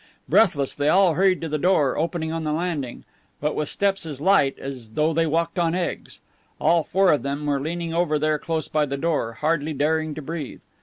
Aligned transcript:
Breathless, 0.27 0.73
they 0.73 0.89
all 0.89 1.13
hurried 1.13 1.41
to 1.41 1.47
the 1.47 1.59
door 1.59 1.95
opening 1.95 2.31
on 2.31 2.43
the 2.43 2.53
landing, 2.53 3.05
but 3.39 3.53
with 3.53 3.69
steps 3.69 4.03
as 4.03 4.19
light 4.19 4.57
"as 4.57 4.89
though 4.93 5.13
they 5.13 5.27
walked 5.27 5.59
on 5.59 5.75
eggs." 5.75 6.21
All 6.59 6.83
four 6.83 7.11
of 7.11 7.21
them 7.21 7.45
were 7.45 7.59
leaning 7.59 7.93
over 7.93 8.17
there 8.17 8.39
close 8.39 8.67
by 8.67 8.87
the 8.87 8.97
door, 8.97 9.33
hardly 9.33 9.73
daring 9.73 10.15
to 10.15 10.21
breathe. 10.23 10.61